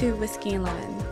to 0.00 0.12
Whiskey 0.12 0.54
and 0.54 0.64
Lemon. 0.64 1.04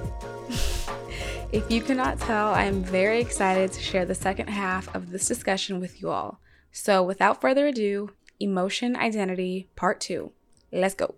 if 1.52 1.70
you 1.70 1.82
cannot 1.82 2.18
tell, 2.18 2.54
I 2.54 2.64
am 2.64 2.82
very 2.82 3.20
excited 3.20 3.70
to 3.72 3.82
share 3.82 4.06
the 4.06 4.14
second 4.14 4.48
half 4.48 4.94
of 4.94 5.10
this 5.10 5.28
discussion 5.28 5.78
with 5.78 6.00
you 6.00 6.08
all. 6.08 6.40
So, 6.72 7.02
without 7.02 7.38
further 7.38 7.66
ado, 7.66 8.12
Emotion 8.40 8.96
Identity 8.96 9.68
Part 9.76 10.00
2. 10.00 10.32
Let's 10.72 10.94
go. 10.94 11.16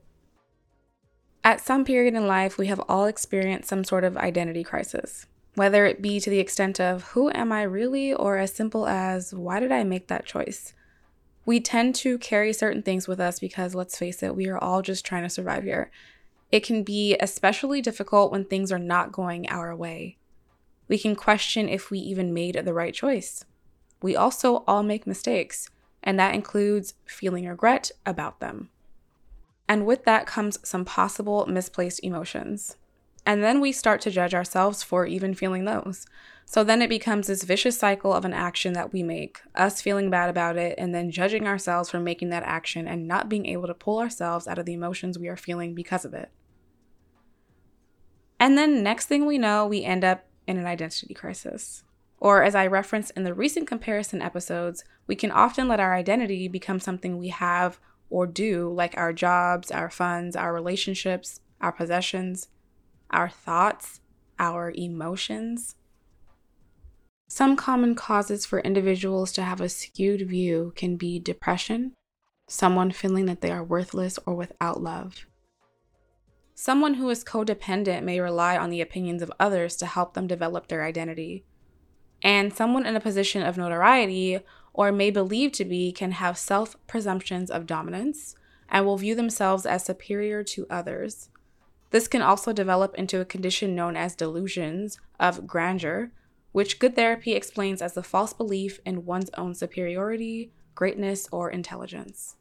At 1.45 1.61
some 1.61 1.85
period 1.85 2.14
in 2.14 2.27
life, 2.27 2.59
we 2.59 2.67
have 2.67 2.82
all 2.89 3.04
experienced 3.04 3.68
some 3.68 3.84
sort 3.84 4.02
of 4.02 4.16
identity 4.16 4.64
crisis, 4.64 5.27
whether 5.55 5.87
it 5.87 6.02
be 6.02 6.18
to 6.18 6.29
the 6.29 6.41
extent 6.41 6.80
of 6.80 7.05
who 7.11 7.30
am 7.30 7.52
I 7.52 7.62
really, 7.62 8.12
or 8.12 8.39
as 8.39 8.52
simple 8.52 8.89
as 8.89 9.32
why 9.32 9.61
did 9.61 9.71
I 9.71 9.84
make 9.84 10.09
that 10.09 10.26
choice? 10.26 10.75
We 11.46 11.61
tend 11.61 11.95
to 11.96 12.18
carry 12.18 12.53
certain 12.53 12.82
things 12.82 13.07
with 13.07 13.21
us 13.21 13.39
because, 13.39 13.76
let's 13.76 13.96
face 13.96 14.25
it, 14.25 14.34
we 14.34 14.48
are 14.48 14.59
all 14.59 14.82
just 14.82 15.07
trying 15.07 15.23
to 15.23 15.31
survive 15.31 15.62
here. 15.62 15.93
It 16.53 16.64
can 16.64 16.82
be 16.82 17.17
especially 17.21 17.81
difficult 17.81 18.32
when 18.32 18.45
things 18.45 18.72
are 18.72 18.79
not 18.79 19.13
going 19.13 19.49
our 19.49 19.75
way. 19.75 20.18
We 20.89 20.99
can 20.99 21.14
question 21.14 21.68
if 21.68 21.90
we 21.90 22.00
even 22.00 22.35
made 22.35 22.57
the 22.57 22.75
right 22.75 22.93
choice. 22.93 23.45
We 24.03 24.17
also 24.17 24.64
all 24.67 24.82
make 24.82 25.07
mistakes, 25.07 25.71
and 26.03 26.18
that 26.18 26.35
includes 26.35 26.95
feeling 27.04 27.46
regret 27.46 27.93
about 28.04 28.40
them. 28.40 28.71
And 29.68 29.86
with 29.86 30.04
that 30.04 30.26
comes 30.26 30.59
some 30.68 30.85
possible 30.85 31.46
misplaced 31.46 32.03
emotions. 32.03 32.77
And 33.25 33.45
then 33.45 33.61
we 33.61 33.70
start 33.70 34.01
to 34.01 34.11
judge 34.11 34.34
ourselves 34.34 34.83
for 34.83 35.06
even 35.06 35.34
feeling 35.34 35.64
those. 35.64 36.06
So 36.45 36.64
then 36.64 36.83
it 36.83 36.89
becomes 36.89 37.28
this 37.28 37.45
vicious 37.45 37.78
cycle 37.78 38.12
of 38.12 38.25
an 38.25 38.33
action 38.33 38.73
that 38.73 38.92
we 38.92 39.05
make, 39.05 39.41
us 39.55 39.81
feeling 39.81 40.11
bad 40.11 40.28
about 40.28 40.56
it, 40.56 40.75
and 40.77 40.92
then 40.92 41.12
judging 41.12 41.47
ourselves 41.47 41.91
for 41.91 42.01
making 42.01 42.31
that 42.31 42.43
action 42.43 42.89
and 42.89 43.06
not 43.06 43.28
being 43.28 43.47
able 43.47 43.69
to 43.69 43.75
pull 43.75 44.01
ourselves 44.01 44.48
out 44.48 44.59
of 44.59 44.67
the 44.67 44.73
emotions 44.73 45.17
we 45.17 45.28
are 45.28 45.37
feeling 45.37 45.75
because 45.75 46.05
of 46.05 46.15
it. 46.15 46.31
And 48.41 48.57
then 48.57 48.83
next 48.83 49.07
thing 49.07 49.27
we 49.27 49.37
know, 49.37 49.67
we 49.67 49.85
end 49.85 50.03
up 50.03 50.25
in 50.47 50.57
an 50.57 50.67
identity 50.67 51.13
crisis. 51.13 51.85
Or, 52.19 52.43
as 52.43 52.55
I 52.55 52.67
referenced 52.67 53.13
in 53.17 53.25
the 53.25 53.35
recent 53.35 53.67
comparison 53.67 54.21
episodes, 54.21 54.83
we 55.07 55.15
can 55.15 55.31
often 55.31 55.69
let 55.69 55.81
our 55.81 55.95
identity 55.95 56.49
become 56.49 56.81
something 56.81 57.19
we 57.19 57.29
have 57.29 57.79
or 58.09 58.27
do, 58.27 58.73
like 58.73 58.97
our 58.97 59.13
jobs, 59.13 59.71
our 59.71 59.91
funds, 59.91 60.37
our 60.37 60.53
relationships, 60.53 61.41
our 61.61 61.73
possessions, 61.73 62.49
our 63.11 63.29
thoughts, 63.29 64.01
our 64.39 64.73
emotions. 64.75 65.77
Some 67.29 67.57
common 67.57 67.95
causes 67.95 68.45
for 68.45 68.61
individuals 68.61 69.33
to 69.33 69.43
have 69.43 69.61
a 69.61 69.69
skewed 69.69 70.29
view 70.29 70.73
can 70.77 70.97
be 70.97 71.19
depression, 71.19 71.93
someone 72.49 72.91
feeling 72.91 73.27
that 73.27 73.41
they 73.41 73.53
are 73.53 73.63
worthless 73.63 74.19
or 74.27 74.35
without 74.35 74.83
love, 74.83 75.27
Someone 76.62 76.92
who 76.92 77.08
is 77.08 77.25
codependent 77.25 78.03
may 78.03 78.20
rely 78.20 78.55
on 78.55 78.69
the 78.69 78.83
opinions 78.83 79.22
of 79.22 79.33
others 79.41 79.77
to 79.77 79.86
help 79.86 80.12
them 80.12 80.27
develop 80.27 80.69
their 80.69 80.84
identity. 80.84 81.42
And 82.22 82.53
someone 82.53 82.84
in 82.84 82.94
a 82.94 83.00
position 83.00 83.42
of 83.42 83.56
notoriety 83.56 84.41
or 84.75 84.92
may 84.92 85.11
believe 85.11 85.53
to 85.53 85.64
be 85.64 85.91
can 85.91 86.12
have 86.12 86.36
self 86.36 86.77
presumptions 86.86 87.50
of 87.50 87.64
dominance 87.64 88.34
and 88.69 88.84
will 88.84 88.98
view 88.98 89.14
themselves 89.14 89.64
as 89.64 89.86
superior 89.86 90.44
to 90.44 90.66
others. 90.69 91.31
This 91.92 92.06
can 92.06 92.20
also 92.20 92.53
develop 92.53 92.94
into 92.94 93.22
a 93.22 93.25
condition 93.25 93.75
known 93.75 93.97
as 93.97 94.14
delusions 94.14 95.00
of 95.19 95.47
grandeur, 95.47 96.12
which 96.53 96.78
good 96.78 96.94
therapy 96.94 97.33
explains 97.33 97.81
as 97.81 97.94
the 97.94 98.03
false 98.03 98.34
belief 98.34 98.81
in 98.84 99.06
one's 99.06 99.31
own 99.38 99.55
superiority, 99.55 100.53
greatness, 100.75 101.27
or 101.33 101.50
intelligence. 101.50 102.36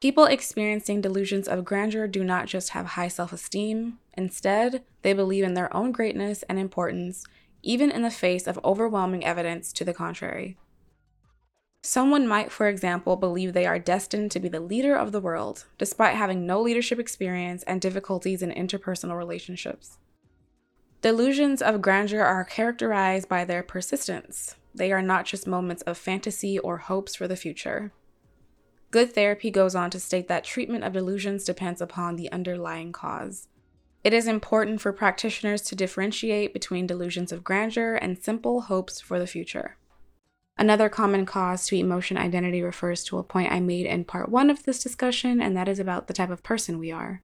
People 0.00 0.26
experiencing 0.26 1.00
delusions 1.00 1.48
of 1.48 1.64
grandeur 1.64 2.06
do 2.06 2.22
not 2.22 2.46
just 2.46 2.70
have 2.70 2.86
high 2.86 3.08
self 3.08 3.32
esteem, 3.32 3.98
instead, 4.14 4.82
they 5.02 5.12
believe 5.12 5.44
in 5.44 5.54
their 5.54 5.74
own 5.74 5.92
greatness 5.92 6.42
and 6.44 6.58
importance, 6.58 7.24
even 7.62 7.90
in 7.90 8.02
the 8.02 8.10
face 8.10 8.46
of 8.46 8.60
overwhelming 8.64 9.24
evidence 9.24 9.72
to 9.72 9.84
the 9.84 9.94
contrary. 9.94 10.58
Someone 11.82 12.26
might, 12.26 12.50
for 12.50 12.66
example, 12.66 13.14
believe 13.14 13.52
they 13.52 13.66
are 13.66 13.78
destined 13.78 14.30
to 14.30 14.40
be 14.40 14.48
the 14.48 14.60
leader 14.60 14.96
of 14.96 15.12
the 15.12 15.20
world, 15.20 15.66
despite 15.76 16.16
having 16.16 16.46
no 16.46 16.60
leadership 16.62 16.98
experience 16.98 17.62
and 17.64 17.78
difficulties 17.78 18.42
in 18.42 18.50
interpersonal 18.50 19.18
relationships. 19.18 19.98
Delusions 21.02 21.60
of 21.60 21.82
grandeur 21.82 22.22
are 22.22 22.44
characterized 22.44 23.28
by 23.28 23.44
their 23.44 23.62
persistence. 23.62 24.56
They 24.74 24.92
are 24.92 25.02
not 25.02 25.26
just 25.26 25.46
moments 25.46 25.82
of 25.82 25.98
fantasy 25.98 26.58
or 26.58 26.78
hopes 26.78 27.14
for 27.14 27.28
the 27.28 27.36
future. 27.36 27.92
Good 28.94 29.12
therapy 29.12 29.50
goes 29.50 29.74
on 29.74 29.90
to 29.90 29.98
state 29.98 30.28
that 30.28 30.44
treatment 30.44 30.84
of 30.84 30.92
delusions 30.92 31.42
depends 31.42 31.80
upon 31.80 32.14
the 32.14 32.30
underlying 32.30 32.92
cause. 32.92 33.48
It 34.04 34.12
is 34.12 34.28
important 34.28 34.80
for 34.80 34.92
practitioners 34.92 35.62
to 35.62 35.74
differentiate 35.74 36.52
between 36.52 36.86
delusions 36.86 37.32
of 37.32 37.42
grandeur 37.42 37.96
and 37.96 38.22
simple 38.22 38.60
hopes 38.60 39.00
for 39.00 39.18
the 39.18 39.26
future. 39.26 39.78
Another 40.56 40.88
common 40.88 41.26
cause 41.26 41.66
to 41.66 41.76
emotion 41.76 42.16
identity 42.16 42.62
refers 42.62 43.02
to 43.06 43.18
a 43.18 43.24
point 43.24 43.50
I 43.50 43.58
made 43.58 43.86
in 43.86 44.04
part 44.04 44.28
one 44.28 44.48
of 44.48 44.62
this 44.62 44.80
discussion, 44.80 45.42
and 45.42 45.56
that 45.56 45.66
is 45.66 45.80
about 45.80 46.06
the 46.06 46.14
type 46.14 46.30
of 46.30 46.44
person 46.44 46.78
we 46.78 46.92
are. 46.92 47.20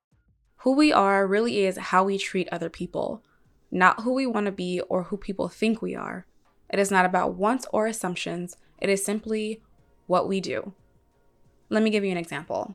Who 0.63 0.75
we 0.75 0.93
are 0.93 1.25
really 1.25 1.65
is 1.65 1.77
how 1.77 2.03
we 2.03 2.19
treat 2.19 2.49
other 2.51 2.69
people, 2.69 3.23
not 3.71 4.01
who 4.01 4.13
we 4.13 4.27
want 4.27 4.47
to 4.47 4.51
be 4.53 4.81
or 4.89 5.05
who 5.05 5.17
people 5.17 5.49
think 5.49 5.81
we 5.81 5.95
are. 5.95 6.27
It 6.69 6.81
is 6.81 6.91
not 6.91 7.07
about 7.07 7.35
wants 7.35 7.65
or 7.73 7.87
assumptions, 7.87 8.57
it 8.81 8.89
is 8.89 9.05
simply 9.05 9.63
what 10.09 10.27
we 10.27 10.41
do. 10.41 10.75
Let 11.73 11.85
me 11.85 11.91
give 11.91 12.05
you 12.05 12.11
an 12.11 12.17
example. 12.17 12.75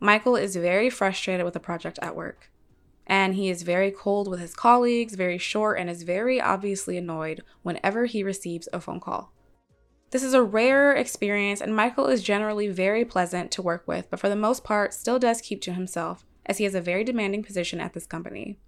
Michael 0.00 0.36
is 0.36 0.54
very 0.54 0.90
frustrated 0.90 1.46
with 1.46 1.56
a 1.56 1.60
project 1.60 1.98
at 2.02 2.14
work, 2.14 2.50
and 3.06 3.34
he 3.34 3.48
is 3.48 3.62
very 3.62 3.90
cold 3.90 4.28
with 4.28 4.38
his 4.38 4.54
colleagues, 4.54 5.14
very 5.14 5.38
short, 5.38 5.78
and 5.78 5.88
is 5.88 6.02
very 6.02 6.38
obviously 6.38 6.98
annoyed 6.98 7.42
whenever 7.62 8.04
he 8.04 8.22
receives 8.22 8.68
a 8.70 8.80
phone 8.80 9.00
call. 9.00 9.32
This 10.10 10.22
is 10.22 10.34
a 10.34 10.42
rare 10.42 10.92
experience, 10.92 11.62
and 11.62 11.74
Michael 11.74 12.06
is 12.06 12.22
generally 12.22 12.68
very 12.68 13.02
pleasant 13.02 13.50
to 13.52 13.62
work 13.62 13.88
with, 13.88 14.10
but 14.10 14.20
for 14.20 14.28
the 14.28 14.36
most 14.36 14.62
part, 14.62 14.92
still 14.92 15.18
does 15.18 15.40
keep 15.40 15.62
to 15.62 15.72
himself, 15.72 16.26
as 16.44 16.58
he 16.58 16.64
has 16.64 16.74
a 16.74 16.82
very 16.82 17.04
demanding 17.04 17.42
position 17.42 17.80
at 17.80 17.94
this 17.94 18.06
company. 18.06 18.58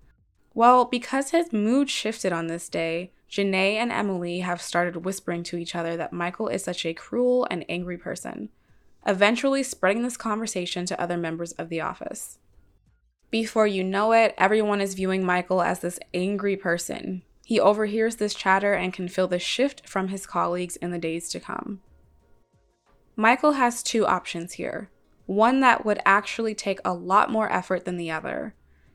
Well, 0.55 0.87
because 0.87 1.31
his 1.31 1.53
mood 1.53 1.91
shifted 1.91 2.33
on 2.33 2.47
this 2.47 2.71
day, 2.71 3.13
Janae 3.31 3.75
and 3.75 3.93
Emily 3.93 4.41
have 4.41 4.63
started 4.63 5.05
whispering 5.05 5.43
to 5.45 5.59
each 5.59 5.75
other 5.75 5.99
that 5.99 6.15
Michael 6.15 6.49
is 6.49 6.65
such 6.65 6.87
a 6.87 6.95
cruel 6.95 7.47
and 7.51 7.65
angry 7.69 7.99
person 7.99 8.49
eventually 9.07 9.63
spreading 9.63 10.03
this 10.03 10.17
conversation 10.17 10.87
to 10.87 11.01
other 11.01 11.17
members 11.17 11.53
of 11.53 11.69
the 11.69 11.81
office. 11.81 12.39
Before 13.31 13.67
you 13.67 13.85
know 13.85 14.13
it, 14.13 14.35
everyone 14.37 14.81
is 14.81 14.95
viewing 14.95 15.25
Michael 15.25 15.63
as 15.63 15.81
this 15.81 16.01
angry 16.13 16.57
person. 16.57 17.23
He 17.45 17.61
overhears 17.61 18.17
this 18.17 18.35
chatter 18.35 18.75
and 18.75 18.93
can 18.93 19.09
feel 19.09 19.29
the 19.29 19.39
shift 19.39 19.89
from 19.89 20.09
his 20.09 20.27
colleagues 20.27 20.77
in 20.77 20.91
the 20.91 20.99
days 20.99 21.29
to 21.31 21.41
come. 21.41 21.81
Michael 23.17 23.53
has 23.53 23.83
two 23.83 24.07
options 24.07 24.55
here 24.55 24.91
one 25.27 25.61
that 25.61 25.85
would 25.85 26.01
actually 26.05 26.57
take 26.57 26.81
a 26.85 26.93
lot 26.93 27.31
more 27.31 27.53
effort 27.53 27.85
than 27.85 27.97
the 27.97 28.11
other. 28.11 28.55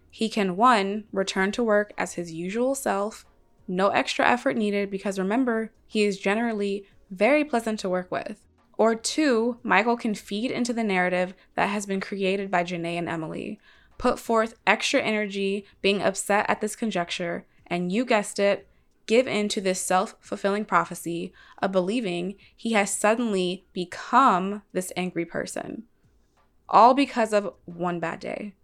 He 0.10 0.28
can, 0.28 0.58
one, 0.58 1.06
return 1.14 1.54
to 1.54 1.64
work 1.64 1.94
as 1.98 2.16
his 2.16 2.34
usual 2.34 2.76
self, 2.76 3.26
no 3.68 3.90
extra 3.90 4.28
effort 4.28 4.58
needed 4.58 4.92
because 4.92 5.18
remember, 5.18 5.72
he 5.88 6.04
is 6.04 6.20
generally 6.20 6.86
very 7.10 7.46
pleasant 7.46 7.80
to 7.80 7.90
work 7.90 8.12
with. 8.12 8.45
Or 8.78 8.96
two, 8.96 9.58
Michael 9.64 9.96
can 9.96 10.16
feed 10.16 10.52
into 10.52 10.74
the 10.74 10.84
narrative 10.84 11.34
that 11.56 11.68
has 11.68 11.86
been 11.86 12.02
created 12.02 12.52
by 12.52 12.64
Janae 12.64 12.98
and 12.98 13.08
Emily, 13.08 13.60
put 13.98 14.20
forth 14.20 14.56
extra 14.68 15.02
energy 15.02 15.66
being 15.82 16.02
upset 16.02 16.46
at 16.50 16.62
this 16.62 16.76
conjecture, 16.76 17.46
and 17.68 17.92
you 17.92 18.04
guessed 18.04 18.38
it, 18.38 18.68
give 19.06 19.28
in 19.28 19.48
to 19.50 19.62
this 19.62 19.80
self 19.80 20.16
fulfilling 20.20 20.66
prophecy 20.66 21.32
of 21.62 21.72
believing 21.72 22.36
he 22.56 22.74
has 22.74 22.92
suddenly 22.92 23.66
become 23.72 24.62
this 24.74 24.92
angry 24.98 25.26
person. 25.26 25.84
All 26.68 26.94
because 26.94 27.32
of 27.32 27.54
one 27.66 28.00
bad 28.00 28.20
day. 28.20 28.56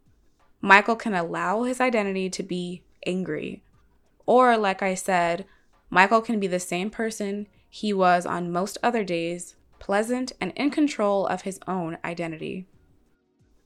Michael 0.59 0.95
can 0.95 1.13
allow 1.13 1.63
his 1.63 1.79
identity 1.79 2.29
to 2.29 2.43
be 2.43 2.83
angry. 3.05 3.63
Or, 4.25 4.57
like 4.57 4.81
I 4.81 4.93
said, 4.93 5.45
Michael 5.89 6.21
can 6.21 6.39
be 6.39 6.47
the 6.47 6.59
same 6.59 6.89
person 6.89 7.47
he 7.69 7.93
was 7.93 8.25
on 8.25 8.51
most 8.51 8.77
other 8.83 9.03
days 9.03 9.55
pleasant, 9.81 10.31
and 10.39 10.53
in 10.55 10.69
control 10.69 11.25
of 11.25 11.41
his 11.41 11.59
own 11.67 11.97
identity. 12.05 12.67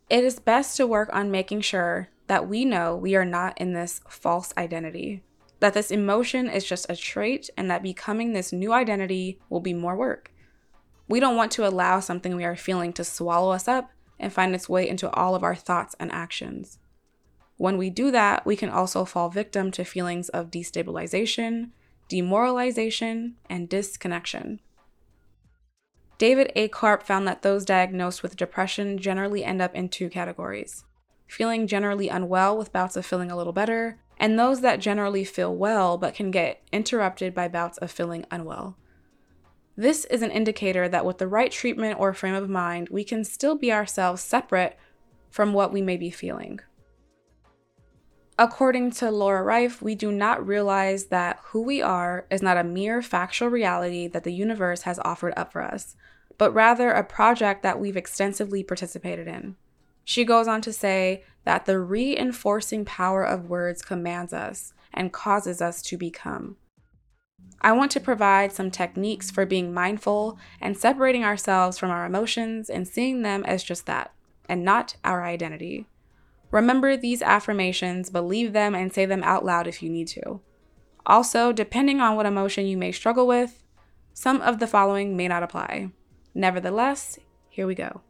It 0.09 0.23
is 0.23 0.39
best 0.39 0.77
to 0.77 0.87
work 0.87 1.09
on 1.13 1.29
making 1.29 1.61
sure 1.61 2.09
that 2.27 2.47
we 2.47 2.63
know 2.63 2.95
we 2.95 3.15
are 3.15 3.25
not 3.25 3.55
in 3.59 3.73
this 3.73 3.99
false 4.07 4.53
identity, 4.57 5.23
that 5.59 5.73
this 5.73 5.91
emotion 5.91 6.49
is 6.49 6.65
just 6.65 6.89
a 6.89 6.95
trait, 6.95 7.49
and 7.57 7.69
that 7.69 7.83
becoming 7.83 8.31
this 8.31 8.53
new 8.53 8.71
identity 8.71 9.39
will 9.49 9.59
be 9.59 9.73
more 9.73 9.95
work. 9.95 10.31
We 11.07 11.19
don't 11.19 11.35
want 11.35 11.51
to 11.53 11.67
allow 11.67 11.99
something 11.99 12.35
we 12.35 12.45
are 12.45 12.55
feeling 12.55 12.93
to 12.93 13.03
swallow 13.03 13.51
us 13.51 13.67
up 13.67 13.91
and 14.17 14.31
find 14.31 14.55
its 14.55 14.69
way 14.69 14.87
into 14.87 15.11
all 15.11 15.35
of 15.35 15.43
our 15.43 15.53
thoughts 15.53 15.95
and 15.99 16.11
actions. 16.13 16.79
When 17.57 17.77
we 17.77 17.89
do 17.89 18.09
that, 18.11 18.45
we 18.45 18.55
can 18.55 18.69
also 18.69 19.03
fall 19.03 19.29
victim 19.29 19.69
to 19.71 19.83
feelings 19.83 20.29
of 20.29 20.49
destabilization, 20.49 21.71
demoralization, 22.07 23.35
and 23.49 23.67
disconnection. 23.67 24.61
David 26.17 26.51
A. 26.55 26.69
Karp 26.69 27.03
found 27.03 27.27
that 27.27 27.41
those 27.41 27.65
diagnosed 27.65 28.23
with 28.23 28.37
depression 28.37 28.97
generally 28.97 29.43
end 29.43 29.61
up 29.61 29.75
in 29.75 29.89
two 29.89 30.09
categories. 30.09 30.85
feeling 31.27 31.65
generally 31.65 32.07
unwell 32.07 32.55
with 32.55 32.71
bouts 32.71 32.95
of 32.95 33.05
feeling 33.05 33.31
a 33.31 33.35
little 33.35 33.51
better, 33.51 33.99
and 34.17 34.37
those 34.37 34.61
that 34.61 34.79
generally 34.79 35.25
feel 35.25 35.53
well 35.55 35.97
but 35.97 36.13
can 36.13 36.31
get 36.31 36.61
interrupted 36.71 37.33
by 37.33 37.47
bouts 37.47 37.77
of 37.79 37.91
feeling 37.91 38.25
unwell. 38.31 38.77
This 39.75 40.05
is 40.05 40.21
an 40.21 40.31
indicator 40.31 40.87
that 40.87 41.05
with 41.05 41.17
the 41.17 41.27
right 41.27 41.51
treatment 41.51 41.99
or 41.99 42.13
frame 42.13 42.35
of 42.35 42.49
mind, 42.49 42.89
we 42.89 43.03
can 43.03 43.23
still 43.23 43.55
be 43.55 43.73
ourselves 43.73 44.21
separate 44.21 44.77
from 45.29 45.51
what 45.51 45.73
we 45.73 45.81
may 45.81 45.97
be 45.97 46.11
feeling. 46.11 46.61
According 48.37 48.91
to 48.91 49.11
Laura 49.11 49.43
Rife, 49.43 49.81
we 49.81 49.95
do 49.95 50.11
not 50.11 50.45
realize 50.45 51.05
that 51.05 51.39
who 51.45 51.61
we 51.61 51.81
are 51.81 52.25
is 52.29 52.41
not 52.41 52.57
a 52.57 52.65
mere 52.65 53.01
factual 53.01 53.47
reality 53.47 54.07
that 54.07 54.25
the 54.25 54.33
universe 54.33 54.81
has 54.81 54.99
offered 55.05 55.33
up 55.37 55.53
for 55.53 55.61
us, 55.61 55.95
but 56.37 56.53
rather 56.53 56.91
a 56.91 57.03
project 57.03 57.63
that 57.63 57.79
we've 57.79 57.95
extensively 57.95 58.61
participated 58.61 59.25
in. 59.25 59.55
She 60.03 60.25
goes 60.25 60.49
on 60.49 60.59
to 60.61 60.73
say 60.73 61.23
that 61.45 61.65
the 61.65 61.79
reinforcing 61.79 62.83
power 62.83 63.23
of 63.23 63.49
words 63.49 63.81
commands 63.81 64.33
us 64.33 64.73
and 64.93 65.13
causes 65.13 65.61
us 65.61 65.81
to 65.83 65.97
become. 65.97 66.57
I 67.61 67.71
want 67.71 67.89
to 67.91 68.01
provide 68.01 68.51
some 68.51 68.69
techniques 68.69 69.31
for 69.31 69.45
being 69.45 69.73
mindful 69.73 70.37
and 70.59 70.77
separating 70.77 71.23
ourselves 71.23 71.77
from 71.77 71.89
our 71.89 72.05
emotions 72.05 72.69
and 72.69 72.85
seeing 72.85 73.21
them 73.21 73.45
as 73.45 73.63
just 73.63 73.85
that, 73.85 74.13
and 74.49 74.65
not 74.65 74.97
our 75.05 75.23
identity. 75.23 75.87
Remember 76.51 76.95
these 76.95 77.21
affirmations, 77.21 78.09
believe 78.09 78.53
them, 78.53 78.75
and 78.75 78.93
say 78.93 79.05
them 79.05 79.23
out 79.23 79.43
loud 79.43 79.67
if 79.67 79.83
you 79.83 79.89
need 79.89 80.07
to. 80.09 80.41
Also, 81.05 81.51
depending 81.51 82.01
on 82.01 82.15
what 82.15 82.25
emotion 82.25 82.65
you 82.65 82.77
may 82.77 82.91
struggle 82.91 83.27
with, 83.27 83.63
some 84.13 84.41
of 84.41 84.59
the 84.59 84.67
following 84.67 85.15
may 85.17 85.27
not 85.27 85.43
apply. 85.43 85.91
Nevertheless, 86.33 87.19
here 87.49 87.67
we 87.67 87.75
go. 87.75 88.01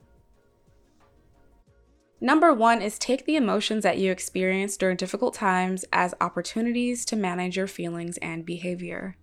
Number 2.21 2.53
one 2.53 2.81
is 2.81 2.97
take 2.97 3.25
the 3.25 3.35
emotions 3.35 3.83
that 3.83 3.97
you 3.97 4.11
experience 4.11 4.77
during 4.77 4.97
difficult 4.97 5.33
times 5.33 5.83
as 5.91 6.15
opportunities 6.21 7.05
to 7.05 7.15
manage 7.15 7.57
your 7.57 7.67
feelings 7.67 8.17
and 8.17 8.45
behavior. 8.45 9.17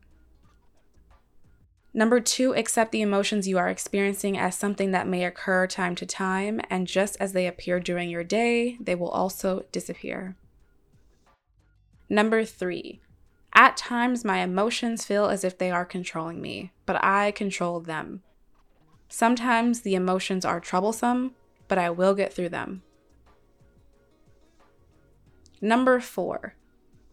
Number 1.95 2.21
two, 2.21 2.55
accept 2.55 2.91
the 2.91 3.03
emotions 3.03 3.47
you 3.47 3.59
are 3.59 3.69
experiencing 3.69 4.39
as 4.39 4.57
something 4.57 4.93
that 4.93 5.07
may 5.07 5.25
occur 5.25 5.67
time 5.67 5.95
to 5.97 6.07
time, 6.07 6.61
and 6.71 6.87
just 6.87 7.19
as 7.21 7.33
they 7.33 7.47
appear 7.47 7.81
during 7.81 8.09
your 8.09 8.25
day, 8.25 8.79
they 8.81 8.95
will 8.95 9.11
also 9.11 9.65
disappear. 9.73 10.35
Number 12.09 12.45
three, 12.45 13.01
at 13.55 13.77
times 13.77 14.25
my 14.25 14.39
emotions 14.39 15.05
feel 15.05 15.27
as 15.27 15.45
if 15.45 15.59
they 15.59 15.71
are 15.71 15.85
controlling 15.85 16.41
me, 16.41 16.73
but 16.87 17.03
I 17.05 17.31
control 17.31 17.81
them. 17.81 18.23
Sometimes 19.09 19.83
the 19.83 19.95
emotions 19.95 20.47
are 20.47 20.61
troublesome, 20.61 21.35
but 21.69 21.77
I 21.77 21.91
will 21.91 22.15
get 22.15 22.33
through 22.33 22.49
them. 22.49 22.83
Number 25.61 26.01
four, 26.01 26.55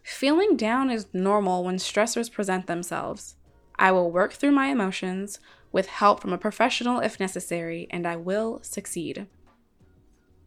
feeling 0.01 0.55
down 0.55 0.89
is 0.89 1.07
normal 1.11 1.65
when 1.65 1.75
stressors 1.75 2.31
present 2.31 2.67
themselves. 2.67 3.35
I 3.79 3.93
will 3.93 4.11
work 4.11 4.33
through 4.33 4.51
my 4.51 4.67
emotions 4.67 5.39
with 5.71 5.87
help 5.87 6.21
from 6.21 6.33
a 6.33 6.37
professional 6.37 6.99
if 6.99 7.19
necessary, 7.19 7.87
and 7.89 8.05
I 8.05 8.17
will 8.17 8.59
succeed. 8.61 9.25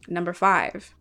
Number 0.07 0.33
five, 0.33 0.93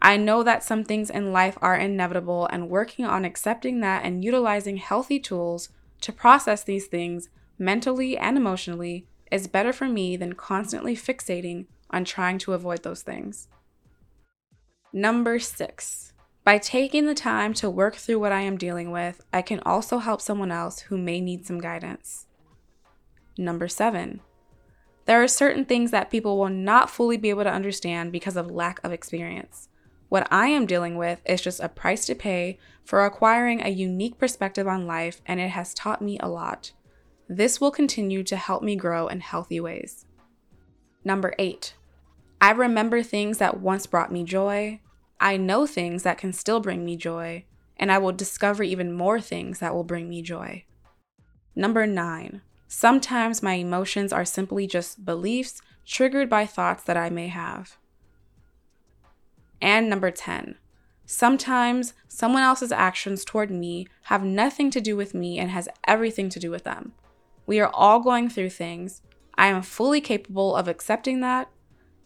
I 0.00 0.16
know 0.16 0.42
that 0.42 0.64
some 0.64 0.82
things 0.82 1.10
in 1.10 1.32
life 1.32 1.58
are 1.60 1.76
inevitable, 1.76 2.46
and 2.46 2.70
working 2.70 3.04
on 3.04 3.24
accepting 3.24 3.80
that 3.80 4.04
and 4.04 4.24
utilizing 4.24 4.78
healthy 4.78 5.20
tools 5.20 5.68
to 6.00 6.12
process 6.12 6.64
these 6.64 6.86
things 6.86 7.28
mentally 7.58 8.16
and 8.16 8.36
emotionally 8.36 9.06
is 9.30 9.46
better 9.46 9.72
for 9.72 9.88
me 9.88 10.16
than 10.16 10.34
constantly 10.34 10.96
fixating 10.96 11.66
on 11.90 12.04
trying 12.04 12.38
to 12.38 12.54
avoid 12.54 12.82
those 12.82 13.02
things. 13.02 13.48
Number 14.92 15.38
six, 15.38 16.14
by 16.48 16.56
taking 16.56 17.04
the 17.04 17.14
time 17.14 17.52
to 17.52 17.68
work 17.68 17.96
through 17.96 18.18
what 18.18 18.32
I 18.32 18.40
am 18.40 18.56
dealing 18.56 18.90
with, 18.90 19.22
I 19.34 19.42
can 19.42 19.60
also 19.66 19.98
help 19.98 20.22
someone 20.22 20.50
else 20.50 20.80
who 20.80 20.96
may 20.96 21.20
need 21.20 21.44
some 21.44 21.60
guidance. 21.60 22.24
Number 23.36 23.68
seven, 23.68 24.20
there 25.04 25.22
are 25.22 25.28
certain 25.28 25.66
things 25.66 25.90
that 25.90 26.10
people 26.10 26.38
will 26.38 26.48
not 26.48 26.88
fully 26.88 27.18
be 27.18 27.28
able 27.28 27.44
to 27.44 27.52
understand 27.52 28.12
because 28.12 28.34
of 28.34 28.50
lack 28.50 28.80
of 28.82 28.92
experience. 28.92 29.68
What 30.08 30.26
I 30.30 30.46
am 30.46 30.64
dealing 30.64 30.96
with 30.96 31.20
is 31.26 31.42
just 31.42 31.60
a 31.60 31.68
price 31.68 32.06
to 32.06 32.14
pay 32.14 32.58
for 32.82 33.04
acquiring 33.04 33.60
a 33.60 33.68
unique 33.68 34.16
perspective 34.16 34.66
on 34.66 34.86
life, 34.86 35.20
and 35.26 35.40
it 35.40 35.50
has 35.50 35.74
taught 35.74 36.00
me 36.00 36.18
a 36.18 36.30
lot. 36.30 36.72
This 37.28 37.60
will 37.60 37.70
continue 37.70 38.22
to 38.22 38.36
help 38.36 38.62
me 38.62 38.74
grow 38.74 39.06
in 39.08 39.20
healthy 39.20 39.60
ways. 39.60 40.06
Number 41.04 41.34
eight, 41.38 41.74
I 42.40 42.52
remember 42.52 43.02
things 43.02 43.36
that 43.36 43.60
once 43.60 43.86
brought 43.86 44.10
me 44.10 44.24
joy. 44.24 44.80
I 45.20 45.36
know 45.36 45.66
things 45.66 46.02
that 46.04 46.18
can 46.18 46.32
still 46.32 46.60
bring 46.60 46.84
me 46.84 46.96
joy, 46.96 47.44
and 47.76 47.90
I 47.90 47.98
will 47.98 48.12
discover 48.12 48.62
even 48.62 48.92
more 48.92 49.20
things 49.20 49.58
that 49.58 49.74
will 49.74 49.84
bring 49.84 50.08
me 50.08 50.22
joy. 50.22 50.64
Number 51.56 51.86
nine, 51.86 52.42
sometimes 52.68 53.42
my 53.42 53.54
emotions 53.54 54.12
are 54.12 54.24
simply 54.24 54.66
just 54.66 55.04
beliefs 55.04 55.60
triggered 55.84 56.28
by 56.30 56.46
thoughts 56.46 56.84
that 56.84 56.96
I 56.96 57.10
may 57.10 57.28
have. 57.28 57.78
And 59.60 59.90
number 59.90 60.10
10, 60.10 60.56
sometimes 61.04 61.94
someone 62.06 62.42
else's 62.42 62.70
actions 62.70 63.24
toward 63.24 63.50
me 63.50 63.88
have 64.04 64.22
nothing 64.22 64.70
to 64.70 64.80
do 64.80 64.96
with 64.96 65.14
me 65.14 65.38
and 65.38 65.50
has 65.50 65.68
everything 65.86 66.28
to 66.28 66.38
do 66.38 66.50
with 66.50 66.64
them. 66.64 66.92
We 67.46 67.58
are 67.58 67.70
all 67.74 68.00
going 68.00 68.28
through 68.28 68.50
things. 68.50 69.02
I 69.34 69.46
am 69.48 69.62
fully 69.62 70.00
capable 70.00 70.54
of 70.54 70.68
accepting 70.68 71.20
that, 71.22 71.48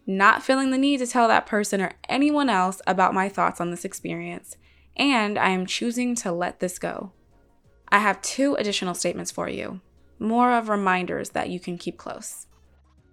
not 0.06 0.43
feeling 0.43 0.70
the 0.70 0.78
need 0.78 0.99
to 0.99 1.06
tell 1.06 1.28
that 1.28 1.46
person 1.46 1.81
or 1.81 1.93
anyone 2.08 2.49
else 2.49 2.81
about 2.87 3.14
my 3.14 3.28
thoughts 3.28 3.60
on 3.60 3.70
this 3.70 3.84
experience, 3.84 4.56
and 4.96 5.38
I 5.38 5.50
am 5.50 5.66
choosing 5.66 6.14
to 6.16 6.32
let 6.32 6.60
this 6.60 6.78
go. 6.78 7.12
I 7.88 7.99
have 7.99 8.22
two 8.22 8.54
additional 8.54 8.94
statements 8.94 9.31
for 9.31 9.49
you, 9.49 9.81
more 10.19 10.52
of 10.52 10.69
reminders 10.69 11.31
that 11.31 11.50
you 11.50 11.60
can 11.60 11.78
keep 11.78 11.99
close. 11.99 12.46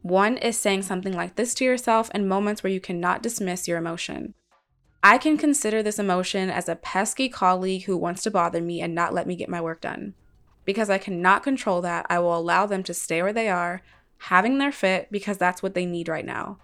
One 0.02 0.38
is 0.38 0.58
saying 0.58 0.84
something 0.84 1.14
like 1.14 1.36
this 1.36 1.54
to 1.56 1.66
yourself 1.66 2.10
in 2.14 2.28
moments 2.28 2.64
where 2.64 2.72
you 2.72 2.80
cannot 2.80 3.22
dismiss 3.22 3.68
your 3.68 3.78
emotion. 3.78 4.34
I 5.04 5.18
can 5.18 5.38
consider 5.38 5.84
this 5.84 6.00
emotion 6.00 6.50
as 6.50 6.68
a 6.68 6.76
pesky 6.76 7.30
colleague 7.30 7.84
who 7.84 7.98
wants 7.98 8.24
to 8.24 8.32
bother 8.32 8.62
me 8.62 8.82
and 8.82 8.96
not 8.96 9.14
let 9.14 9.28
me 9.28 9.36
get 9.36 9.50
my 9.50 9.62
work 9.62 9.82
done. 9.82 10.14
Because 10.66 10.90
I 10.90 10.98
cannot 10.98 11.44
control 11.44 11.82
that, 11.82 12.06
I 12.10 12.20
will 12.20 12.38
allow 12.38 12.66
them 12.66 12.84
to 12.84 12.94
stay 12.94 13.22
where 13.22 13.34
they 13.34 13.50
are, 13.50 13.82
having 14.18 14.58
their 14.58 14.72
fit 14.72 15.10
because 15.12 15.38
that's 15.38 15.64
what 15.64 15.74
they 15.74 15.86
need 15.86 16.08
right 16.08 16.26
now. 16.26 16.60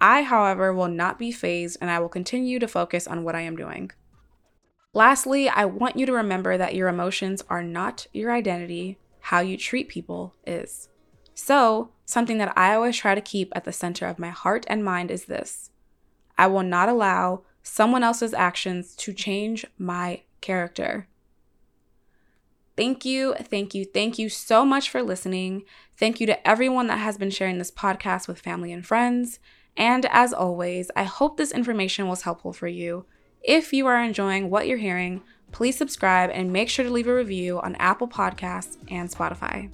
I, 0.00 0.22
however, 0.22 0.72
will 0.72 0.88
not 0.88 1.18
be 1.18 1.32
fazed 1.32 1.78
and 1.80 1.90
I 1.90 1.98
will 1.98 2.08
continue 2.08 2.58
to 2.58 2.68
focus 2.68 3.06
on 3.06 3.24
what 3.24 3.34
I 3.34 3.40
am 3.40 3.56
doing. 3.56 3.90
Lastly, 4.92 5.48
I 5.48 5.66
want 5.66 5.96
you 5.96 6.06
to 6.06 6.12
remember 6.12 6.56
that 6.56 6.74
your 6.74 6.88
emotions 6.88 7.42
are 7.48 7.62
not 7.62 8.06
your 8.12 8.32
identity, 8.32 8.98
how 9.20 9.40
you 9.40 9.56
treat 9.56 9.88
people 9.88 10.34
is. 10.46 10.88
So, 11.34 11.90
something 12.06 12.38
that 12.38 12.56
I 12.56 12.74
always 12.74 12.96
try 12.96 13.14
to 13.14 13.20
keep 13.20 13.52
at 13.54 13.64
the 13.64 13.72
center 13.72 14.06
of 14.06 14.18
my 14.18 14.30
heart 14.30 14.64
and 14.68 14.82
mind 14.84 15.10
is 15.10 15.26
this 15.26 15.70
I 16.38 16.46
will 16.46 16.62
not 16.62 16.88
allow 16.88 17.42
someone 17.62 18.02
else's 18.02 18.32
actions 18.32 18.94
to 18.96 19.12
change 19.12 19.66
my 19.76 20.22
character. 20.40 21.08
Thank 22.76 23.04
you, 23.04 23.34
thank 23.34 23.74
you, 23.74 23.84
thank 23.84 24.18
you 24.18 24.28
so 24.28 24.64
much 24.64 24.90
for 24.90 25.02
listening. 25.02 25.64
Thank 25.96 26.20
you 26.20 26.26
to 26.26 26.46
everyone 26.46 26.86
that 26.88 26.98
has 26.98 27.16
been 27.16 27.30
sharing 27.30 27.58
this 27.58 27.70
podcast 27.70 28.28
with 28.28 28.40
family 28.40 28.72
and 28.72 28.86
friends. 28.86 29.40
And 29.76 30.06
as 30.06 30.32
always, 30.32 30.90
I 30.96 31.04
hope 31.04 31.36
this 31.36 31.52
information 31.52 32.08
was 32.08 32.22
helpful 32.22 32.52
for 32.52 32.68
you. 32.68 33.04
If 33.42 33.72
you 33.72 33.86
are 33.86 34.02
enjoying 34.02 34.50
what 34.50 34.66
you're 34.66 34.78
hearing, 34.78 35.22
please 35.52 35.76
subscribe 35.76 36.30
and 36.32 36.52
make 36.52 36.68
sure 36.68 36.84
to 36.84 36.90
leave 36.90 37.08
a 37.08 37.14
review 37.14 37.60
on 37.60 37.76
Apple 37.76 38.08
Podcasts 38.08 38.76
and 38.90 39.10
Spotify. 39.10 39.70